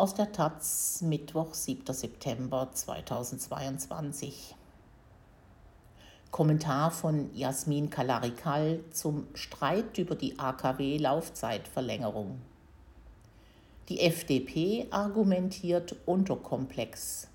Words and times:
aus 0.00 0.14
der 0.14 0.32
Taz, 0.32 1.02
Mittwoch, 1.02 1.52
7. 1.52 1.92
September 1.92 2.70
2022. 2.72 4.54
Kommentar 6.30 6.90
von 6.90 7.28
Jasmin 7.34 7.90
Kalarikal 7.90 8.80
zum 8.92 9.26
Streit 9.34 9.98
über 9.98 10.14
die 10.14 10.38
AKW-Laufzeitverlängerung. 10.38 12.40
Die 13.90 14.00
FDP 14.00 14.86
argumentiert 14.90 15.94
unterkomplex. 16.06 17.28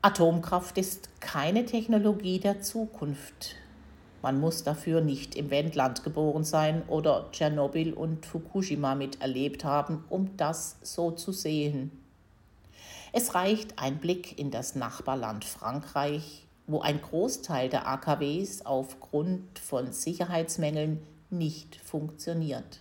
Atomkraft 0.00 0.78
ist 0.78 1.20
keine 1.20 1.66
Technologie 1.66 2.38
der 2.38 2.60
Zukunft. 2.60 3.56
Man 4.28 4.40
muss 4.40 4.62
dafür 4.62 5.00
nicht 5.00 5.36
im 5.36 5.48
Wendland 5.48 6.04
geboren 6.04 6.44
sein 6.44 6.82
oder 6.86 7.30
Tschernobyl 7.32 7.94
und 7.94 8.26
Fukushima 8.26 8.94
miterlebt 8.94 9.64
haben, 9.64 10.04
um 10.10 10.36
das 10.36 10.76
so 10.82 11.12
zu 11.12 11.32
sehen. 11.32 11.90
Es 13.14 13.34
reicht 13.34 13.78
ein 13.78 13.96
Blick 13.96 14.38
in 14.38 14.50
das 14.50 14.74
Nachbarland 14.74 15.46
Frankreich, 15.46 16.44
wo 16.66 16.80
ein 16.80 17.00
Großteil 17.00 17.70
der 17.70 17.88
AKWs 17.88 18.66
aufgrund 18.66 19.58
von 19.58 19.92
Sicherheitsmängeln 19.92 21.00
nicht 21.30 21.76
funktioniert. 21.76 22.80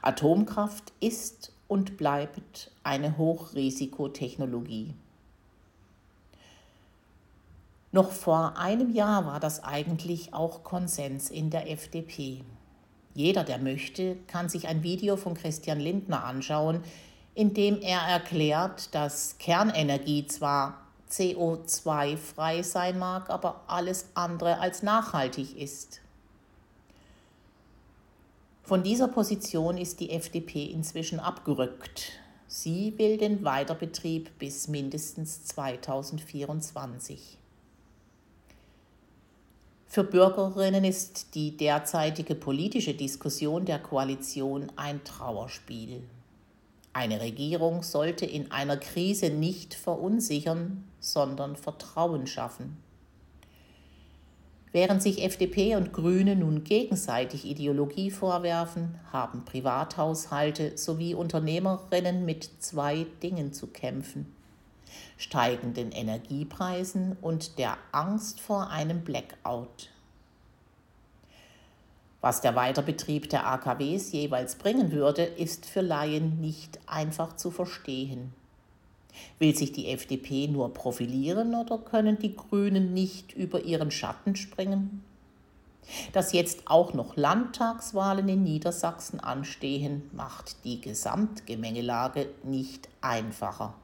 Atomkraft 0.00 0.94
ist 0.98 1.52
und 1.68 1.98
bleibt 1.98 2.70
eine 2.84 3.18
Hochrisikotechnologie. 3.18 4.94
Noch 7.96 8.12
vor 8.12 8.58
einem 8.58 8.92
Jahr 8.92 9.24
war 9.24 9.40
das 9.40 9.64
eigentlich 9.64 10.34
auch 10.34 10.62
Konsens 10.62 11.30
in 11.30 11.48
der 11.48 11.70
FDP. 11.70 12.42
Jeder, 13.14 13.42
der 13.42 13.56
möchte, 13.56 14.16
kann 14.26 14.50
sich 14.50 14.68
ein 14.68 14.82
Video 14.82 15.16
von 15.16 15.32
Christian 15.32 15.80
Lindner 15.80 16.22
anschauen, 16.22 16.84
in 17.34 17.54
dem 17.54 17.80
er 17.80 18.00
erklärt, 18.00 18.94
dass 18.94 19.38
Kernenergie 19.38 20.26
zwar 20.26 20.82
CO2-frei 21.10 22.62
sein 22.62 22.98
mag, 22.98 23.30
aber 23.30 23.62
alles 23.66 24.08
andere 24.12 24.58
als 24.58 24.82
nachhaltig 24.82 25.56
ist. 25.56 26.02
Von 28.62 28.82
dieser 28.82 29.08
Position 29.08 29.78
ist 29.78 30.00
die 30.00 30.10
FDP 30.10 30.66
inzwischen 30.66 31.18
abgerückt. 31.18 32.12
Sie 32.46 32.92
will 32.98 33.16
den 33.16 33.42
Weiterbetrieb 33.42 34.38
bis 34.38 34.68
mindestens 34.68 35.46
2024. 35.46 37.38
Für 39.96 40.04
Bürgerinnen 40.04 40.84
ist 40.84 41.34
die 41.34 41.56
derzeitige 41.56 42.34
politische 42.34 42.92
Diskussion 42.92 43.64
der 43.64 43.78
Koalition 43.78 44.66
ein 44.76 45.02
Trauerspiel. 45.04 46.02
Eine 46.92 47.22
Regierung 47.22 47.82
sollte 47.82 48.26
in 48.26 48.50
einer 48.50 48.76
Krise 48.76 49.30
nicht 49.30 49.72
verunsichern, 49.72 50.84
sondern 51.00 51.56
Vertrauen 51.56 52.26
schaffen. 52.26 52.76
Während 54.70 55.02
sich 55.02 55.24
FDP 55.24 55.76
und 55.76 55.94
Grüne 55.94 56.36
nun 56.36 56.62
gegenseitig 56.62 57.46
Ideologie 57.46 58.10
vorwerfen, 58.10 58.96
haben 59.14 59.46
Privathaushalte 59.46 60.76
sowie 60.76 61.14
Unternehmerinnen 61.14 62.26
mit 62.26 62.50
zwei 62.58 63.06
Dingen 63.22 63.54
zu 63.54 63.68
kämpfen. 63.68 64.26
Steigenden 65.16 65.92
Energiepreisen 65.92 67.16
und 67.20 67.58
der 67.58 67.78
Angst 67.92 68.40
vor 68.40 68.70
einem 68.70 69.02
Blackout. 69.02 69.90
Was 72.20 72.40
der 72.40 72.56
Weiterbetrieb 72.56 73.30
der 73.30 73.46
AKWs 73.46 74.12
jeweils 74.12 74.56
bringen 74.56 74.92
würde, 74.92 75.22
ist 75.22 75.66
für 75.66 75.80
Laien 75.80 76.40
nicht 76.40 76.78
einfach 76.86 77.36
zu 77.36 77.50
verstehen. 77.50 78.32
Will 79.38 79.56
sich 79.56 79.72
die 79.72 79.88
FDP 79.88 80.48
nur 80.48 80.74
profilieren 80.74 81.54
oder 81.54 81.78
können 81.78 82.18
die 82.18 82.34
Grünen 82.34 82.92
nicht 82.92 83.32
über 83.32 83.62
ihren 83.62 83.90
Schatten 83.90 84.36
springen? 84.36 85.02
Dass 86.12 86.32
jetzt 86.32 86.62
auch 86.66 86.94
noch 86.94 87.16
Landtagswahlen 87.16 88.28
in 88.28 88.42
Niedersachsen 88.42 89.20
anstehen, 89.20 90.10
macht 90.12 90.64
die 90.64 90.80
Gesamtgemengelage 90.80 92.28
nicht 92.42 92.88
einfacher. 93.00 93.74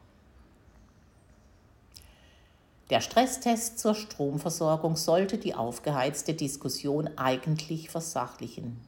Der 2.93 3.01
Stresstest 3.01 3.79
zur 3.79 3.95
Stromversorgung 3.95 4.97
sollte 4.97 5.39
die 5.39 5.55
aufgeheizte 5.55 6.35
Diskussion 6.35 7.09
eigentlich 7.17 7.89
versachlichen. 7.89 8.79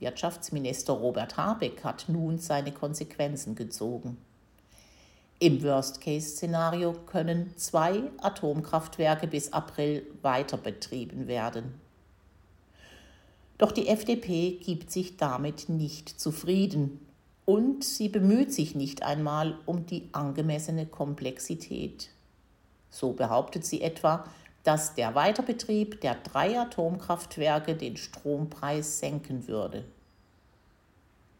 Wirtschaftsminister 0.00 0.94
Robert 0.94 1.36
Habeck 1.36 1.84
hat 1.84 2.06
nun 2.08 2.38
seine 2.38 2.72
Konsequenzen 2.72 3.54
gezogen. 3.54 4.16
Im 5.38 5.62
Worst-Case-Szenario 5.62 6.94
können 7.04 7.52
zwei 7.56 8.04
Atomkraftwerke 8.22 9.26
bis 9.26 9.52
April 9.52 10.06
weiter 10.22 10.56
betrieben 10.56 11.26
werden. 11.26 11.74
Doch 13.58 13.70
die 13.70 13.88
FDP 13.88 14.52
gibt 14.52 14.90
sich 14.90 15.18
damit 15.18 15.68
nicht 15.68 16.08
zufrieden 16.08 17.06
und 17.44 17.84
sie 17.84 18.08
bemüht 18.08 18.54
sich 18.54 18.74
nicht 18.74 19.02
einmal 19.02 19.58
um 19.66 19.84
die 19.84 20.08
angemessene 20.12 20.86
Komplexität. 20.86 22.08
So 22.96 23.12
behauptet 23.12 23.66
sie 23.66 23.82
etwa, 23.82 24.24
dass 24.64 24.94
der 24.94 25.14
Weiterbetrieb 25.14 26.00
der 26.00 26.14
drei 26.14 26.58
Atomkraftwerke 26.58 27.74
den 27.74 27.98
Strompreis 27.98 29.00
senken 29.00 29.46
würde. 29.48 29.84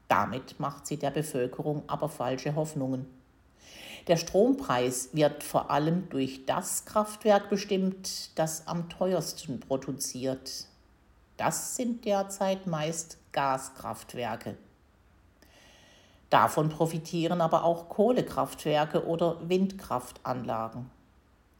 Damit 0.06 0.60
macht 0.60 0.86
sie 0.86 0.98
der 0.98 1.10
Bevölkerung 1.10 1.82
aber 1.86 2.10
falsche 2.10 2.54
Hoffnungen. 2.56 3.06
Der 4.06 4.18
Strompreis 4.18 5.08
wird 5.14 5.42
vor 5.42 5.70
allem 5.70 6.10
durch 6.10 6.44
das 6.44 6.84
Kraftwerk 6.84 7.48
bestimmt, 7.48 8.38
das 8.38 8.68
am 8.68 8.90
teuersten 8.90 9.58
produziert. 9.58 10.66
Das 11.38 11.74
sind 11.74 12.04
derzeit 12.04 12.66
meist 12.66 13.16
Gaskraftwerke. 13.32 14.58
Davon 16.28 16.68
profitieren 16.68 17.40
aber 17.40 17.64
auch 17.64 17.88
Kohlekraftwerke 17.88 19.06
oder 19.06 19.48
Windkraftanlagen. 19.48 20.94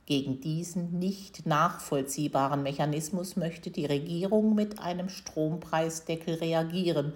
Gegen 0.06 0.40
diesen 0.40 1.00
nicht 1.00 1.46
nachvollziehbaren 1.46 2.62
Mechanismus 2.62 3.34
möchte 3.34 3.72
die 3.72 3.86
Regierung 3.86 4.54
mit 4.54 4.78
einem 4.78 5.08
Strompreisdeckel 5.08 6.34
reagieren, 6.34 7.12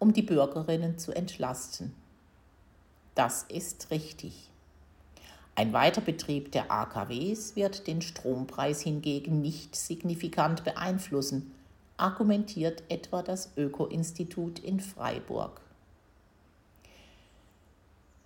um 0.00 0.12
die 0.12 0.22
Bürgerinnen 0.22 0.98
zu 0.98 1.12
entlasten. 1.12 1.94
Das 3.14 3.44
ist 3.44 3.92
richtig. 3.92 4.50
Ein 5.54 5.72
Weiterbetrieb 5.72 6.50
der 6.50 6.72
AKWs 6.72 7.54
wird 7.54 7.86
den 7.86 8.02
Strompreis 8.02 8.80
hingegen 8.80 9.40
nicht 9.40 9.76
signifikant 9.76 10.64
beeinflussen, 10.64 11.54
argumentiert 11.96 12.82
etwa 12.88 13.22
das 13.22 13.52
Öko-Institut 13.56 14.58
in 14.58 14.80
Freiburg. 14.80 15.60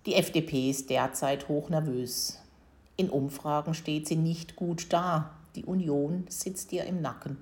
Die 0.07 0.15
FDP 0.15 0.71
ist 0.71 0.89
derzeit 0.89 1.47
hochnervös. 1.47 2.39
In 2.99 3.09
Umfragen 3.09 3.75
steht 3.75 4.09
sie 4.09 4.17
nicht 4.17 4.57
gut 4.57 4.87
da. 4.89 5.31
Die 5.55 5.63
Union 5.63 6.25
sitzt 6.27 6.73
ihr 6.73 6.83
im 6.83 7.01
Nacken. 7.01 7.37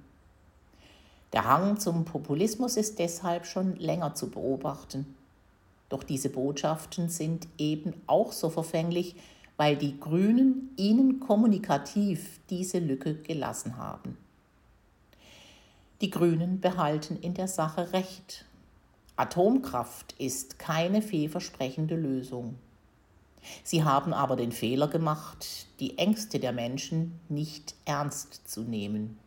Der 1.34 1.46
Hang 1.46 1.80
zum 1.80 2.06
Populismus 2.06 2.78
ist 2.78 3.00
deshalb 3.00 3.48
schon 3.48 3.76
länger 3.78 4.14
zu 4.14 4.30
beobachten. 4.30 5.16
Doch 5.90 6.04
diese 6.04 6.30
Botschaften 6.30 7.10
sind 7.10 7.48
eben 7.58 7.96
auch 8.06 8.34
so 8.34 8.52
verfänglich, 8.52 9.16
weil 9.58 9.76
die 9.76 10.00
Grünen 10.00 10.76
ihnen 10.78 11.20
kommunikativ 11.20 12.40
diese 12.52 12.78
Lücke 12.78 13.16
gelassen 13.16 13.78
haben. 13.78 14.16
Die 16.02 16.12
Grünen 16.12 16.62
behalten 16.62 17.18
in 17.20 17.34
der 17.34 17.48
Sache 17.48 17.94
Recht. 17.94 18.46
Atomkraft 19.16 20.14
ist 20.20 20.60
keine 20.60 21.02
vielversprechende 21.02 21.96
Lösung. 21.96 22.60
Sie 23.64 23.84
haben 23.84 24.14
aber 24.14 24.36
den 24.36 24.52
Fehler 24.52 24.88
gemacht, 24.88 25.68
die 25.80 25.98
Ängste 25.98 26.40
der 26.40 26.52
Menschen 26.52 27.20
nicht 27.30 27.76
ernst 27.86 28.50
zu 28.50 28.62
nehmen. 28.62 29.20